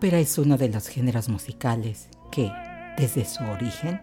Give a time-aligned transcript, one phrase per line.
[0.00, 2.50] Ópera es uno de los géneros musicales que,
[2.96, 4.00] desde su origen,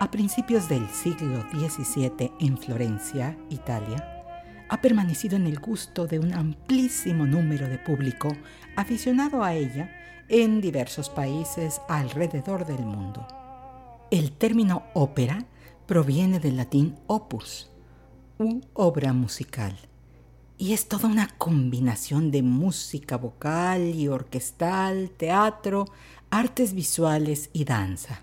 [0.00, 4.24] a principios del siglo XVII en Florencia, Italia,
[4.70, 8.34] ha permanecido en el gusto de un amplísimo número de público
[8.74, 9.90] aficionado a ella
[10.30, 13.28] en diversos países alrededor del mundo.
[14.10, 15.44] El término ópera
[15.84, 17.70] proviene del latín opus,
[18.38, 19.76] u obra musical
[20.56, 25.86] y es toda una combinación de música vocal y orquestal, teatro,
[26.30, 28.22] artes visuales y danza.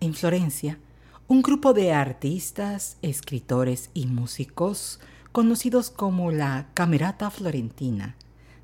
[0.00, 0.78] En Florencia,
[1.28, 4.98] un grupo de artistas, escritores y músicos,
[5.30, 8.16] conocidos como la Camerata Florentina,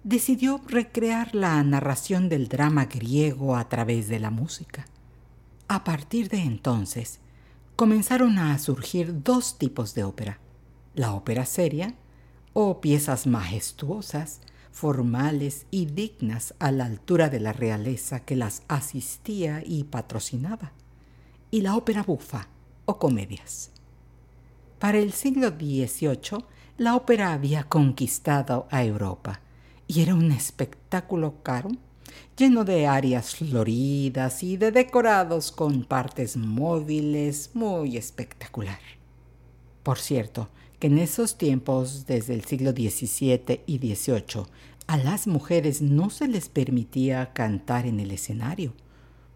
[0.03, 4.87] decidió recrear la narración del drama griego a través de la música.
[5.69, 7.21] A partir de entonces,
[7.77, 10.41] comenzaron a surgir dos tipos de ópera,
[10.95, 11.95] la ópera seria
[12.59, 14.41] o piezas majestuosas,
[14.73, 20.73] formales y dignas a la altura de la realeza que las asistía y patrocinaba,
[21.51, 22.49] y la ópera bufa
[22.87, 23.73] o comedias.
[24.79, 26.47] Para el siglo XVIII,
[26.79, 29.43] la ópera había conquistado a Europa
[29.87, 31.69] y era un espectáculo caro,
[32.39, 38.81] lleno de áreas floridas y de decorados con partes móviles muy espectacular.
[39.83, 44.45] Por cierto, que en esos tiempos, desde el siglo XVII y XVIII,
[44.87, 48.75] a las mujeres no se les permitía cantar en el escenario.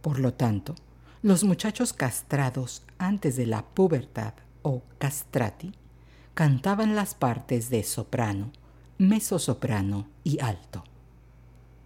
[0.01, 0.75] Por lo tanto,
[1.23, 5.73] los muchachos castrados antes de la pubertad o castrati
[6.35, 8.53] cantaban las partes de soprano,
[8.99, 10.85] mezzosoprano y alto.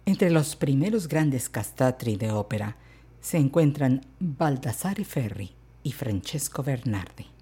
[0.05, 2.77] Entre los primeros grandes castratri de ópera
[3.19, 5.51] se encuentran Baldassare Ferri
[5.81, 7.34] y Francesco Bernardi.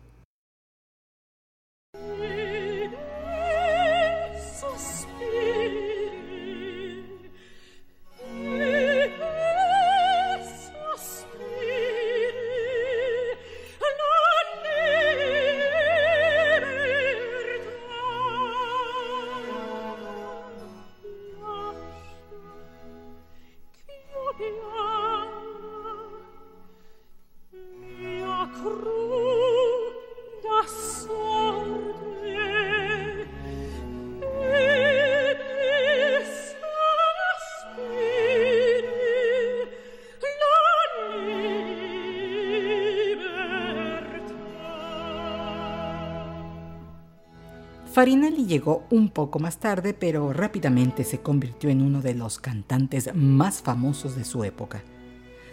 [48.04, 53.10] Farinelli llegó un poco más tarde, pero rápidamente se convirtió en uno de los cantantes
[53.16, 54.84] más famosos de su época.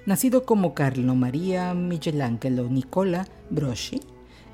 [0.04, 4.00] Nacido como Carlo Maria Michelangelo Nicola Broschi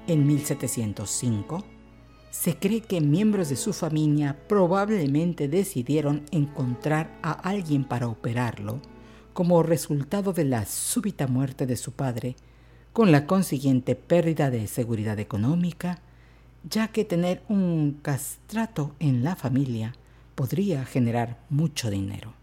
[0.06, 1.64] en 1705,
[2.30, 8.82] se cree que miembros de su familia probablemente decidieron encontrar a alguien para operarlo
[9.32, 12.36] como resultado de la súbita muerte de su padre,
[12.92, 16.02] con la consiguiente pérdida de seguridad económica,
[16.68, 19.94] ya que tener un castrato en la familia
[20.34, 22.34] podría generar mucho dinero.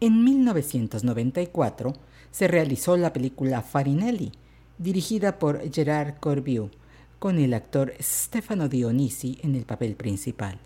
[0.00, 1.94] En 1994
[2.30, 4.32] se realizó la película Farinelli,
[4.78, 6.70] dirigida por Gerard Corbiou,
[7.18, 10.58] con el actor Stefano Dionisi en el papel principal.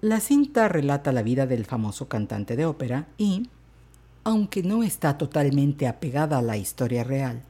[0.00, 3.48] La cinta relata la vida del famoso cantante de ópera y,
[4.24, 7.42] aunque no está totalmente apegada a la historia real,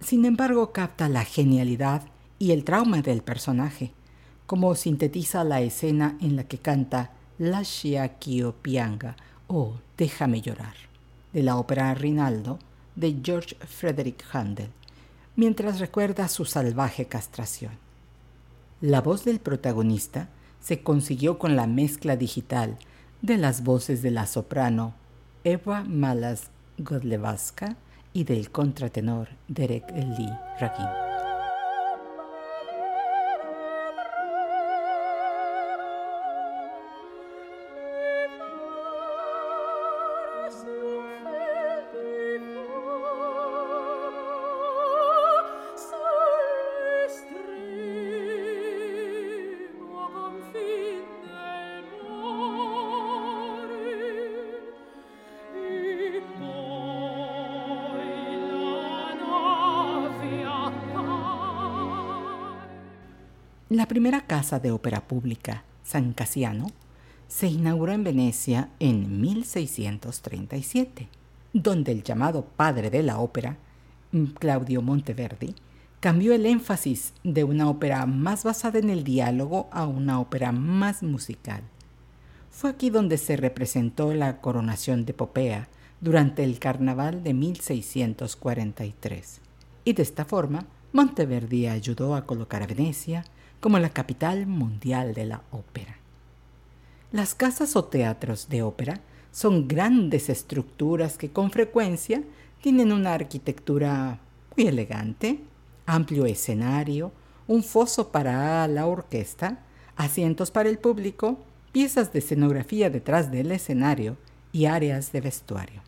[0.00, 2.02] sin embargo capta la genialidad
[2.40, 3.92] y el trauma del personaje,
[4.46, 9.14] como sintetiza la escena en la que canta Lascia Kio pianga
[9.46, 10.74] o Déjame llorar,
[11.34, 12.58] de la ópera Rinaldo
[12.96, 14.70] de George Frederick Handel,
[15.36, 17.72] mientras recuerda su salvaje castración.
[18.80, 22.78] La voz del protagonista se consiguió con la mezcla digital
[23.20, 24.94] de las voces de la soprano
[25.44, 27.76] Eva Malas Godlevaska
[28.14, 31.09] y del contratenor Derek Lee Ragin.
[63.70, 66.72] La primera casa de ópera pública, San Casiano,
[67.28, 71.06] se inauguró en Venecia en 1637,
[71.52, 73.58] donde el llamado padre de la ópera,
[74.40, 75.54] Claudio Monteverdi,
[76.00, 81.04] cambió el énfasis de una ópera más basada en el diálogo a una ópera más
[81.04, 81.62] musical.
[82.50, 85.68] Fue aquí donde se representó la coronación de Popea
[86.00, 89.40] durante el carnaval de 1643,
[89.84, 93.24] y de esta forma Monteverdi ayudó a colocar a Venecia
[93.60, 95.96] como la capital mundial de la ópera.
[97.12, 99.00] Las casas o teatros de ópera
[99.32, 102.22] son grandes estructuras que con frecuencia
[102.60, 104.18] tienen una arquitectura
[104.56, 105.40] muy elegante,
[105.86, 107.12] amplio escenario,
[107.46, 109.60] un foso para la orquesta,
[109.96, 111.38] asientos para el público,
[111.72, 114.16] piezas de escenografía detrás del escenario
[114.52, 115.82] y áreas de vestuario.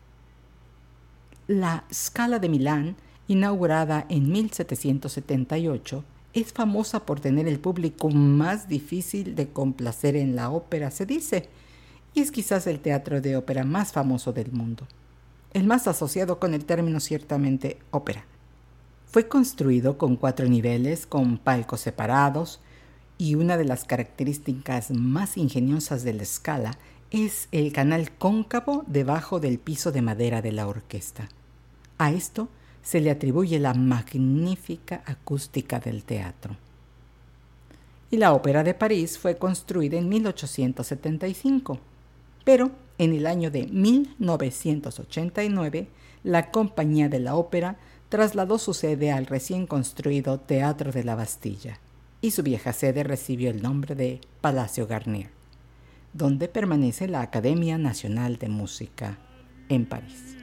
[1.47, 2.95] La Scala de Milán,
[3.27, 6.03] inaugurada en 1778,
[6.33, 11.49] es famosa por tener el público más difícil de complacer en la ópera, se dice,
[12.13, 14.87] y es quizás el teatro de ópera más famoso del mundo,
[15.53, 18.25] el más asociado con el término ciertamente ópera.
[19.05, 22.59] Fue construido con cuatro niveles, con palcos separados,
[23.19, 26.77] y una de las características más ingeniosas de la escala
[27.11, 31.29] es el canal cóncavo debajo del piso de madera de la orquesta.
[31.99, 32.49] A esto
[32.83, 36.55] se le atribuye la magnífica acústica del teatro.
[38.11, 41.79] Y la Ópera de París fue construida en 1875,
[42.43, 45.87] pero en el año de 1989
[46.23, 47.77] la Compañía de la Ópera
[48.09, 51.79] trasladó su sede al recién construido Teatro de la Bastilla
[52.21, 55.29] y su vieja sede recibió el nombre de Palacio Garnier,
[56.13, 59.17] donde permanece la Academia Nacional de Música
[59.67, 60.37] en París.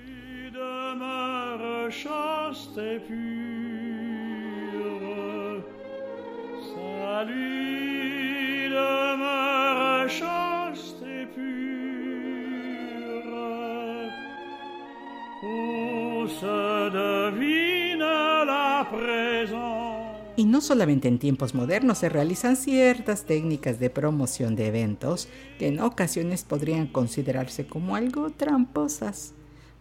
[20.36, 25.68] Y no solamente en tiempos modernos se realizan ciertas técnicas de promoción de eventos que
[25.68, 29.34] en ocasiones podrían considerarse como algo tramposas.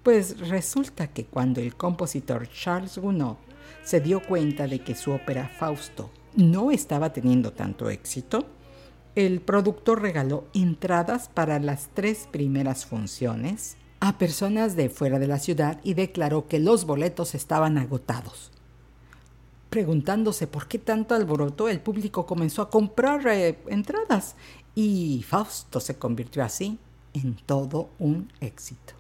[0.04, 3.36] Pues resulta que cuando el compositor Charles Gounod
[3.84, 8.46] se dio cuenta de que su ópera Fausto no estaba teniendo tanto éxito,
[9.16, 15.40] el productor regaló entradas para las tres primeras funciones a personas de fuera de la
[15.40, 18.52] ciudad y declaró que los boletos estaban agotados.
[19.70, 24.36] Preguntándose por qué tanto alboroto, el público comenzó a comprar eh, entradas
[24.74, 26.80] y Fausto se convirtió así
[27.14, 28.99] en todo un éxito.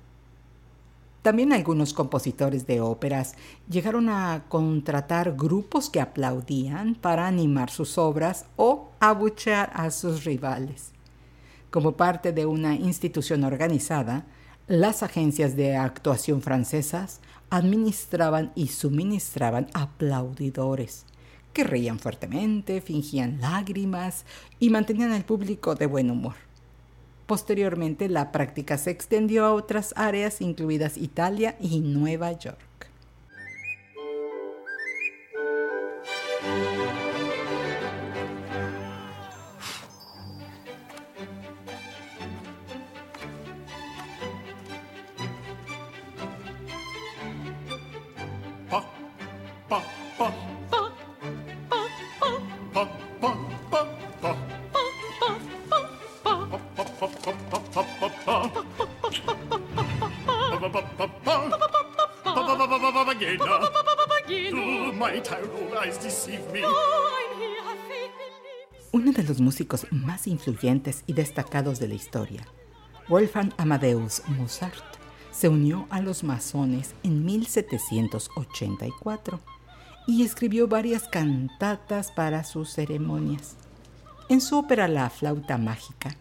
[1.22, 3.36] También algunos compositores de óperas
[3.70, 10.92] llegaron a contratar grupos que aplaudían para animar sus obras o abuchear a sus rivales.
[11.72, 14.26] Como parte de una institución organizada,
[14.68, 21.06] las agencias de actuación francesas administraban y suministraban aplaudidores
[21.54, 24.26] que reían fuertemente, fingían lágrimas
[24.60, 26.49] y mantenían al público de buen humor.
[27.30, 32.69] Posteriormente, la práctica se extendió a otras áreas, incluidas Italia y Nueva York.
[70.28, 72.46] Influyentes y destacados de la historia,
[73.08, 74.84] Wolfgang Amadeus Mozart,
[75.32, 79.40] se unió a los masones en 1784
[80.08, 83.56] y escribió varias cantatas para sus ceremonias.
[84.28, 86.16] En su ópera La flauta mágica,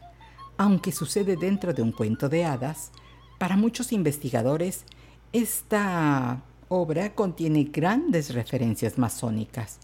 [0.56, 2.90] aunque sucede dentro de un cuento de hadas,
[3.38, 4.84] para muchos investigadores
[5.32, 9.78] esta obra contiene grandes referencias masónicas,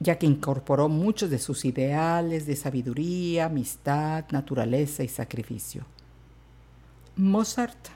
[0.00, 5.84] ya que incorporó muchos de sus ideales de sabiduría, amistad, naturaleza y sacrificio.
[7.16, 7.88] Mozart,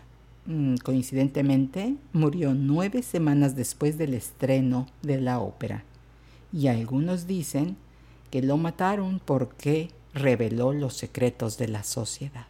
[0.45, 5.85] mm, coincidentemente, murió nueve semanas después del estreno de la ópera,
[6.53, 7.77] y algunos dicen
[8.31, 12.47] que lo mataron porque reveló los secretos de la sociedad.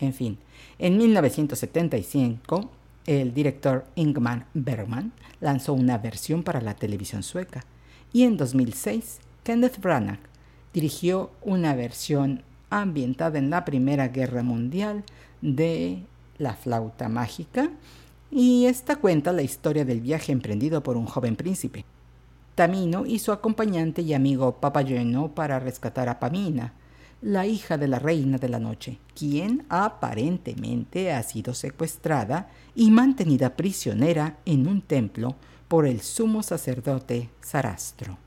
[0.00, 0.36] En fin,
[0.78, 2.70] en 1975
[3.06, 7.64] el director Ingmar Bergman lanzó una versión para la televisión sueca
[8.16, 10.20] y en 2006 Kenneth Branagh
[10.72, 15.04] dirigió una versión ambientada en la Primera Guerra Mundial
[15.42, 16.02] de
[16.38, 17.68] La flauta mágica
[18.30, 21.84] y esta cuenta la historia del viaje emprendido por un joven príncipe.
[22.54, 26.72] Tamino y su acompañante y amigo Papayeno para rescatar a Pamina,
[27.20, 33.56] la hija de la reina de la noche, quien aparentemente ha sido secuestrada y mantenida
[33.56, 35.36] prisionera en un templo
[35.68, 38.18] por el sumo sacerdote Sarastro.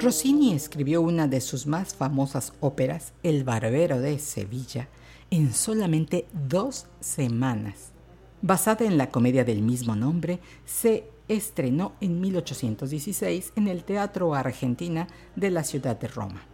[0.00, 4.88] Rossini escribió una de sus más famosas óperas, El Barbero de Sevilla,
[5.30, 7.92] en solamente dos semanas.
[8.40, 15.06] Basada en la comedia del mismo nombre, se estrenó en 1816 en el Teatro Argentina
[15.36, 16.46] de la ciudad de Roma.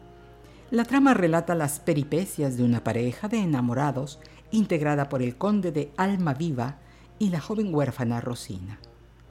[0.72, 4.18] La trama relata las peripecias de una pareja de enamorados
[4.50, 6.78] integrada por el conde de Almaviva
[7.20, 8.80] y la joven huérfana Rosina.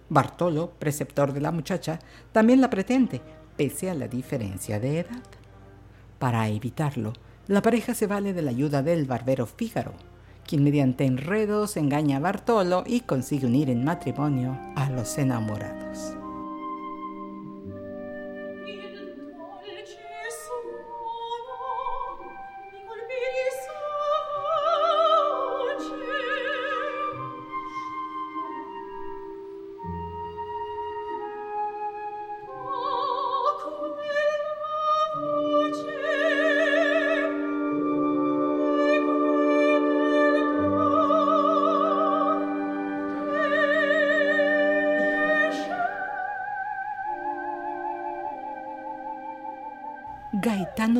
[0.07, 1.99] Bartolo, preceptor de la muchacha,
[2.31, 3.21] también la pretende,
[3.57, 5.23] pese a la diferencia de edad.
[6.19, 7.13] Para evitarlo,
[7.47, 9.93] la pareja se vale de la ayuda del barbero Fígaro,
[10.47, 16.15] quien mediante enredos engaña a Bartolo y consigue unir en matrimonio a los enamorados.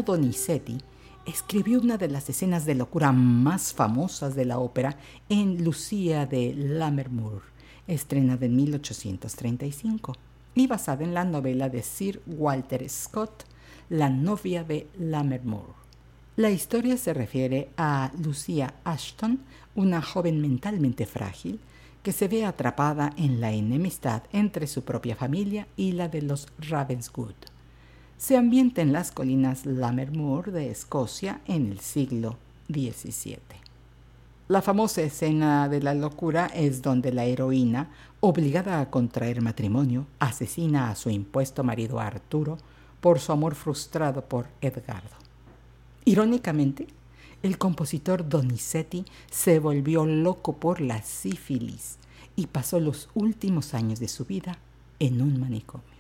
[0.03, 0.77] Donizetti
[1.25, 4.97] escribió una de las escenas de locura más famosas de la ópera
[5.29, 7.41] en Lucía de Lammermoor,
[7.87, 10.15] estrenada en 1835
[10.53, 13.45] y basada en la novela de Sir Walter Scott,
[13.89, 15.73] La novia de Lammermoor.
[16.35, 19.39] La historia se refiere a Lucía Ashton,
[19.73, 21.59] una joven mentalmente frágil
[22.03, 26.47] que se ve atrapada en la enemistad entre su propia familia y la de los
[26.59, 27.54] Ravenswood
[28.17, 32.38] se ambienta en las colinas Lammermoor de Escocia en el siglo
[32.69, 33.38] XVII.
[34.48, 37.89] La famosa escena de la locura es donde la heroína,
[38.22, 42.57] obligada a contraer matrimonio, asesina a su impuesto marido Arturo
[43.01, 45.15] por su amor frustrado por Edgardo.
[46.05, 46.88] Irónicamente,
[47.43, 51.98] el compositor Donizetti se volvió loco por la sífilis
[52.36, 54.57] y pasó los últimos años de su vida
[55.00, 55.94] en un manicomio.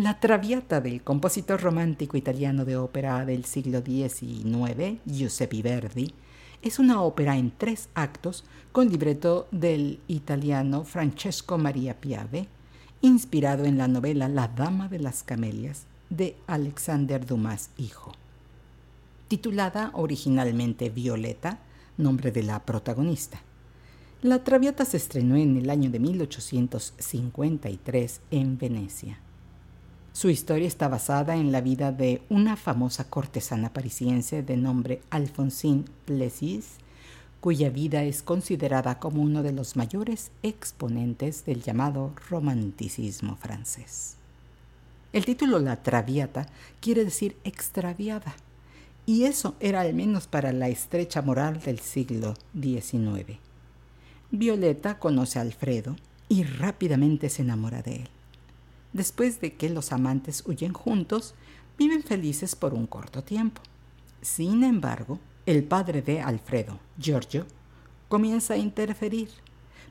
[0.00, 6.14] La Traviata del compositor romántico italiano de ópera del siglo XIX, Giuseppe Verdi,
[6.62, 12.48] es una ópera en tres actos con libreto del italiano Francesco Maria Piave,
[13.02, 18.12] inspirado en la novela La Dama de las Camelias de Alexander Dumas hijo.
[19.28, 21.58] Titulada originalmente Violeta,
[21.98, 23.42] nombre de la protagonista.
[24.22, 29.18] La Traviata se estrenó en el año de 1853 en Venecia.
[30.12, 35.84] Su historia está basada en la vida de una famosa cortesana parisiense de nombre Alphonsine
[36.04, 36.78] Plessis,
[37.40, 44.16] cuya vida es considerada como uno de los mayores exponentes del llamado romanticismo francés.
[45.12, 46.46] El título La Traviata
[46.80, 48.34] quiere decir extraviada,
[49.06, 53.38] y eso era al menos para la estrecha moral del siglo XIX.
[54.30, 55.96] Violeta conoce a Alfredo
[56.28, 58.08] y rápidamente se enamora de él.
[58.92, 61.34] Después de que los amantes huyen juntos,
[61.78, 63.62] viven felices por un corto tiempo.
[64.20, 67.46] Sin embargo, el padre de Alfredo, Giorgio,
[68.08, 69.30] comienza a interferir,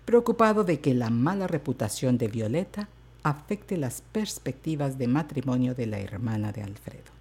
[0.05, 2.89] preocupado de que la mala reputación de Violeta
[3.23, 7.11] afecte las perspectivas de matrimonio de la hermana de Alfredo.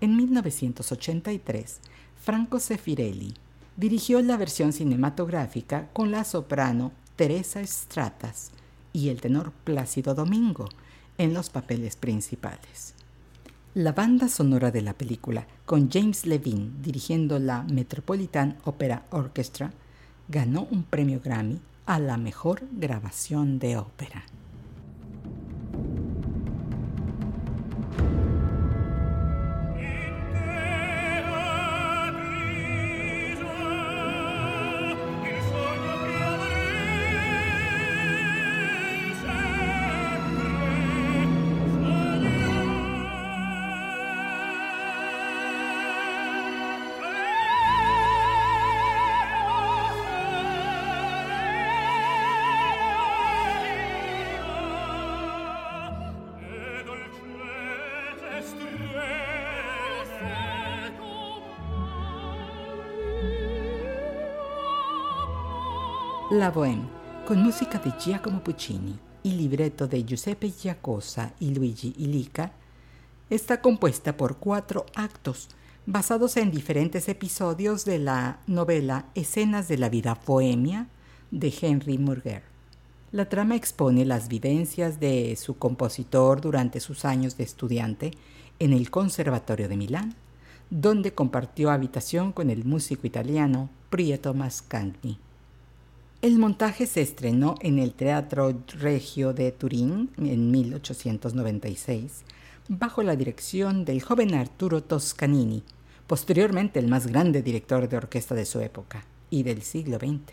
[0.00, 1.78] En 1983,
[2.20, 3.34] Franco Sefirelli
[3.76, 8.50] dirigió la versión cinematográfica con la soprano Teresa Stratas
[8.92, 10.68] y el tenor Plácido Domingo
[11.18, 12.94] en los papeles principales.
[13.74, 19.72] La banda sonora de la película, con James Levine dirigiendo la Metropolitan Opera Orchestra,
[20.28, 24.24] ganó un premio Grammy a la mejor grabación de ópera.
[66.32, 66.88] La Bohème,
[67.26, 72.52] con música de Giacomo Puccini y libreto de Giuseppe Giacosa y Luigi Illica,
[73.28, 75.50] está compuesta por cuatro actos
[75.84, 80.86] basados en diferentes episodios de la novela Escenas de la vida bohemia
[81.30, 82.42] de Henry Murger.
[83.10, 88.10] La trama expone las vivencias de su compositor durante sus años de estudiante
[88.58, 90.14] en el Conservatorio de Milán,
[90.70, 95.18] donde compartió habitación con el músico italiano Prieto Mascagni.
[96.22, 102.22] El montaje se estrenó en el Teatro Regio de Turín en 1896,
[102.68, 105.64] bajo la dirección del joven Arturo Toscanini,
[106.06, 110.32] posteriormente el más grande director de orquesta de su época y del siglo XX.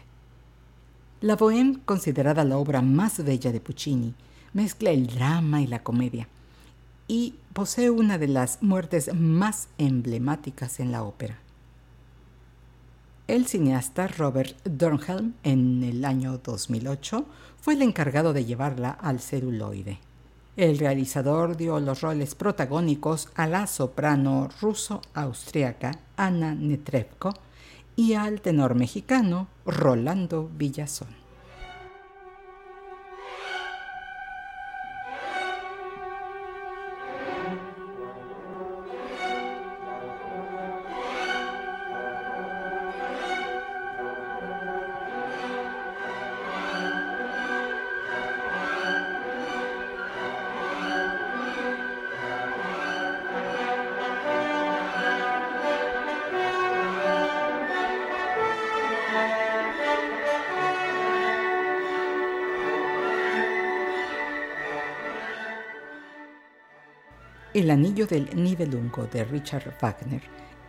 [1.21, 4.13] La Bohème, considerada la obra más bella de Puccini,
[4.53, 6.27] mezcla el drama y la comedia
[7.07, 11.39] y posee una de las muertes más emblemáticas en la ópera.
[13.29, 17.25] El cineasta Robert Dornhelm, en el año 2008,
[17.61, 19.99] fue el encargado de llevarla al celuloide.
[20.57, 27.35] El realizador dio los roles protagónicos a la soprano ruso-austriaca Anna Netrebko
[27.95, 31.18] y al tenor mexicano Rolando Villazón.
[67.59, 70.21] El Anillo del Nibelungo de Richard Wagner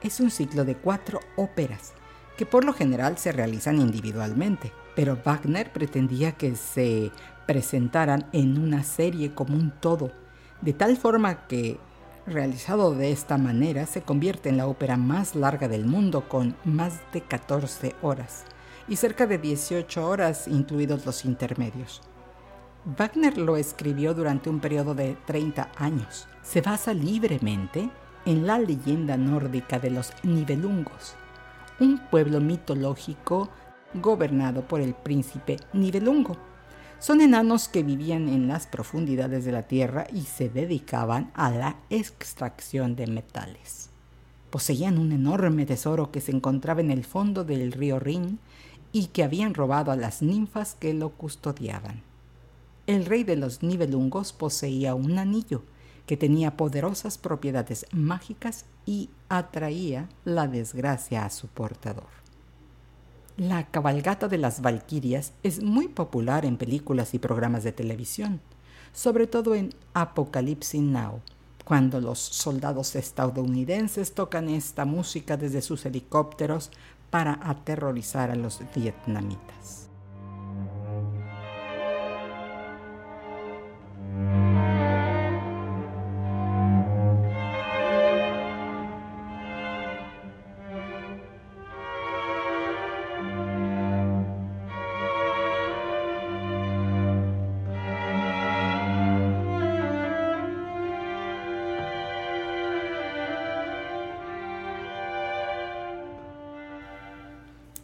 [0.03, 1.93] es un ciclo de cuatro óperas
[2.37, 7.13] que por lo general se realizan individualmente, pero Wagner pretendía que se
[7.47, 10.11] presentaran en una serie como un todo,
[10.63, 11.79] de tal forma que,
[12.27, 16.95] realizado de esta manera, se convierte en la ópera más larga del mundo con más
[17.13, 18.47] de 14 horas
[18.89, 22.03] y cerca de 18 horas incluidos los intermedios.
[22.85, 26.27] Wagner lo escribió durante un periodo de 30 años.
[26.43, 27.91] Se basa libremente
[28.25, 31.15] en la leyenda nórdica de los Nibelungos,
[31.79, 33.51] un pueblo mitológico
[33.93, 36.39] gobernado por el príncipe Nibelungo.
[36.99, 41.77] Son enanos que vivían en las profundidades de la tierra y se dedicaban a la
[41.91, 43.91] extracción de metales.
[44.49, 48.39] Poseían un enorme tesoro que se encontraba en el fondo del río Rin
[48.91, 52.10] y que habían robado a las ninfas que lo custodiaban.
[52.91, 55.63] El rey de los Nibelungos poseía un anillo
[56.07, 62.09] que tenía poderosas propiedades mágicas y atraía la desgracia a su portador.
[63.37, 68.41] La cabalgata de las Valquirias es muy popular en películas y programas de televisión.
[68.93, 71.21] sobre todo en Apocalypse Now,
[71.65, 76.73] cuando los soldados estadounidenses tocan esta música desde sus helicópteros
[77.09, 79.90] para aterrorizar a los vietnamitas.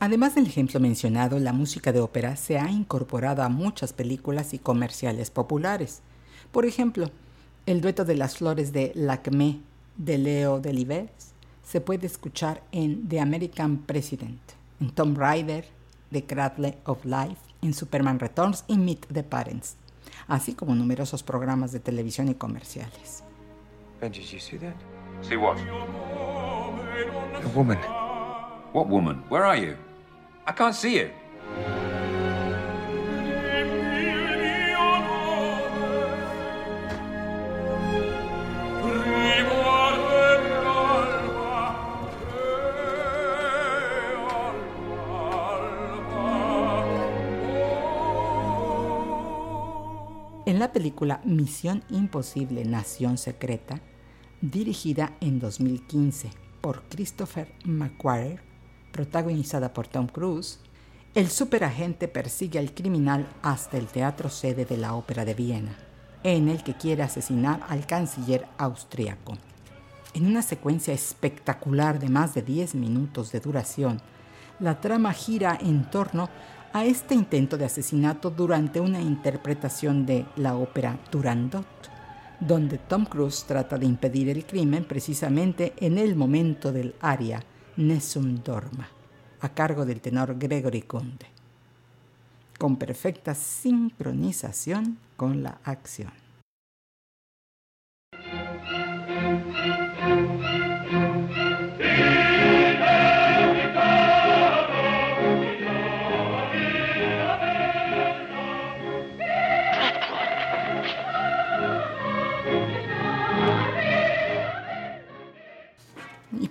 [0.07, 4.61] Además del ejemplo mencionado, la música de ópera se ha incorporado a muchas películas y
[4.61, 6.01] comerciales populares.
[6.53, 7.11] Por ejemplo,
[7.67, 9.59] el dueto de las flores de Lacmé
[9.97, 11.11] de Leo Delibes
[11.65, 14.39] se puede escuchar en The American President,
[14.79, 15.65] en Tomb Raider,
[16.13, 19.75] The Cradle of Life, en Superman Returns y Meet the Parents,
[20.29, 23.25] así como numerosos programas de televisión y comerciales.
[24.01, 24.77] Ben, did you see that?
[25.23, 25.57] See what?
[27.43, 27.79] A woman.
[28.73, 29.25] What woman?
[29.29, 29.86] Where are you?
[30.49, 31.13] I can't see it.
[50.47, 53.81] En la película Misión Imposible, Nación Secreta,
[54.41, 56.31] dirigida en 2015
[56.61, 58.46] por Christopher McQuarrie,
[58.97, 60.59] protagonizada por Tom Cruise,
[61.15, 65.77] el superagente persigue al criminal hasta el teatro sede de la Ópera de Viena,
[66.23, 69.37] en el que quiere asesinar al canciller austriaco.
[70.15, 74.01] En una secuencia espectacular de más de 10 minutos de duración,
[74.61, 76.31] la trama gira en torno
[76.73, 81.67] a este intento de asesinato durante una interpretación de la ópera Turandot,
[82.41, 87.43] donde Tom Cruise trata de impedir el crimen precisamente en el momento del aria
[87.79, 88.89] Nessun Dorma,
[89.41, 91.27] a cargo del tenor Gregory Conde,
[92.59, 96.26] con perfecta sincronización con la acción.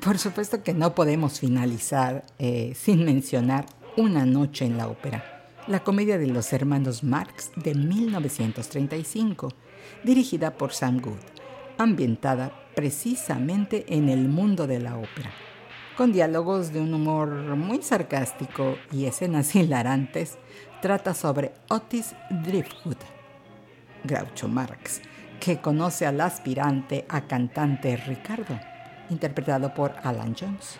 [0.05, 3.65] Por supuesto que no podemos finalizar eh, sin mencionar
[3.97, 9.49] Una noche en la ópera, la comedia de los hermanos Marx de 1935,
[10.03, 11.23] dirigida por Sam Good,
[11.79, 15.31] ambientada precisamente en el mundo de la ópera,
[15.97, 20.37] con diálogos de un humor muy sarcástico y escenas hilarantes,
[20.83, 22.13] trata sobre Otis
[22.43, 23.01] Driftwood,
[24.03, 25.01] Groucho Marx,
[25.39, 28.59] que conoce al aspirante a cantante Ricardo
[29.09, 30.77] interpretado por Alan Jones,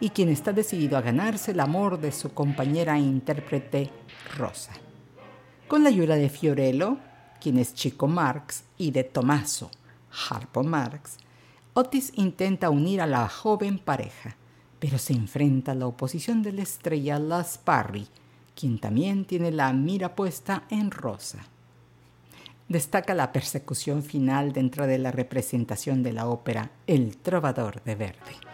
[0.00, 3.90] y quien está decidido a ganarse el amor de su compañera e intérprete
[4.36, 4.72] Rosa.
[5.68, 6.98] Con la ayuda de Fiorello,
[7.40, 9.70] quien es Chico Marx, y de Tommaso,
[10.30, 11.16] Harpo Marx,
[11.72, 14.36] Otis intenta unir a la joven pareja,
[14.78, 18.06] pero se enfrenta a la oposición de la estrella Las Parry,
[18.54, 21.38] quien también tiene la mira puesta en Rosa.
[22.68, 28.53] Destaca la persecución final dentro de la representación de la ópera El Trovador de Verdi.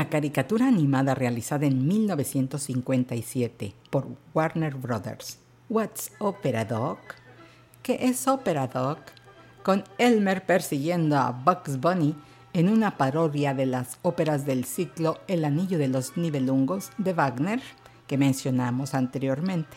[0.00, 6.96] La caricatura animada realizada en 1957 por Warner Brothers, What's Opera Dog?
[7.82, 8.96] que es Opera Dog,
[9.62, 12.14] con Elmer persiguiendo a Bugs Bunny
[12.54, 17.60] en una parodia de las óperas del ciclo El Anillo de los Nibelungos de Wagner,
[18.06, 19.76] que mencionamos anteriormente.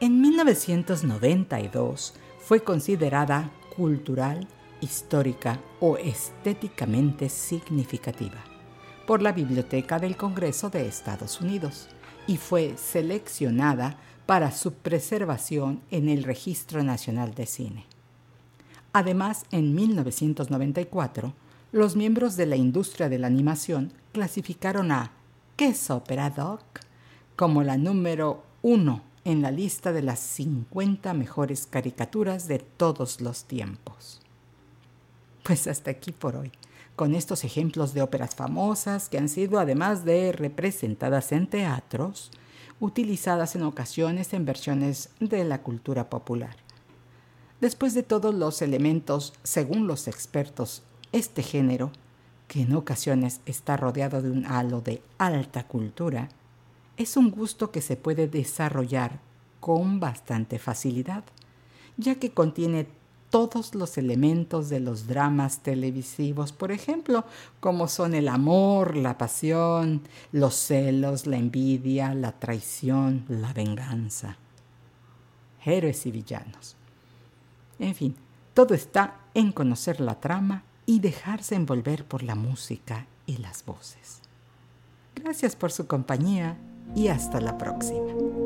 [0.00, 4.48] En 1992 fue considerada cultural,
[4.80, 8.55] histórica o estéticamente significativa
[9.06, 11.88] por la Biblioteca del Congreso de Estados Unidos
[12.26, 17.86] y fue seleccionada para su preservación en el Registro Nacional de Cine.
[18.92, 21.32] Además, en 1994,
[21.72, 25.12] los miembros de la industria de la animación clasificaron a
[25.58, 26.60] es Opera Dog
[27.34, 33.44] como la número uno en la lista de las 50 mejores caricaturas de todos los
[33.44, 34.20] tiempos.
[35.42, 36.52] Pues hasta aquí por hoy.
[36.96, 42.30] Con estos ejemplos de óperas famosas que han sido, además de representadas en teatros,
[42.80, 46.56] utilizadas en ocasiones en versiones de la cultura popular.
[47.60, 50.82] Después de todos los elementos, según los expertos,
[51.12, 51.90] este género,
[52.48, 56.28] que en ocasiones está rodeado de un halo de alta cultura,
[56.96, 59.20] es un gusto que se puede desarrollar
[59.60, 61.24] con bastante facilidad,
[61.96, 62.86] ya que contiene
[63.36, 67.26] todos los elementos de los dramas televisivos, por ejemplo,
[67.60, 70.00] como son el amor, la pasión,
[70.32, 74.38] los celos, la envidia, la traición, la venganza.
[75.62, 76.76] Héroes y villanos.
[77.78, 78.16] En fin,
[78.54, 84.22] todo está en conocer la trama y dejarse envolver por la música y las voces.
[85.14, 86.56] Gracias por su compañía
[86.94, 88.45] y hasta la próxima.